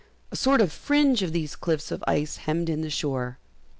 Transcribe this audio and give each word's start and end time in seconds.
A 0.31 0.35
sort 0.35 0.61
of 0.61 0.71
fringe 0.73 1.21
of 1.21 1.31
these 1.31 1.55
cliffs 1.55 1.91
of 1.91 2.03
ice 2.07 2.37
hemmed 2.37 2.69
in 2.69 2.81
the 2.81 2.89
shore. 2.89 3.37